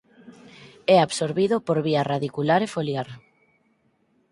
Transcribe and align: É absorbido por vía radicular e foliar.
É 0.95 0.97
absorbido 1.01 1.55
por 1.67 1.77
vía 1.87 2.07
radicular 2.11 2.61
e 2.63 2.71
foliar. 2.75 3.07